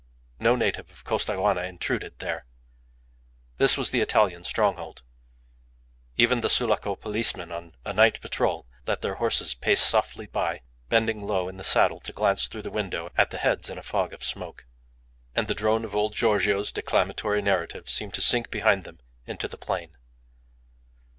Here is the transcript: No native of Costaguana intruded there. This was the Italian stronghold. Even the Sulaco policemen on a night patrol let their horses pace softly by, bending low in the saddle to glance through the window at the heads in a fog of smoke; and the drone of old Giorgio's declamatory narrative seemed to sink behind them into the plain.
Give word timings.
No 0.39 0.55
native 0.55 0.89
of 0.89 1.03
Costaguana 1.03 1.61
intruded 1.61 2.17
there. 2.17 2.47
This 3.57 3.77
was 3.77 3.91
the 3.91 4.01
Italian 4.01 4.43
stronghold. 4.43 5.03
Even 6.17 6.41
the 6.41 6.49
Sulaco 6.49 6.95
policemen 6.95 7.51
on 7.51 7.75
a 7.85 7.93
night 7.93 8.19
patrol 8.19 8.65
let 8.87 9.03
their 9.03 9.13
horses 9.21 9.53
pace 9.53 9.79
softly 9.79 10.25
by, 10.25 10.61
bending 10.89 11.21
low 11.27 11.47
in 11.47 11.57
the 11.57 11.63
saddle 11.63 11.99
to 11.99 12.11
glance 12.13 12.47
through 12.47 12.63
the 12.63 12.71
window 12.71 13.11
at 13.15 13.29
the 13.29 13.37
heads 13.37 13.69
in 13.69 13.77
a 13.77 13.83
fog 13.83 14.11
of 14.11 14.23
smoke; 14.23 14.65
and 15.35 15.47
the 15.47 15.53
drone 15.53 15.85
of 15.85 15.95
old 15.95 16.13
Giorgio's 16.15 16.71
declamatory 16.71 17.43
narrative 17.43 17.87
seemed 17.87 18.15
to 18.15 18.21
sink 18.21 18.49
behind 18.49 18.85
them 18.85 19.01
into 19.27 19.47
the 19.47 19.55
plain. 19.55 19.97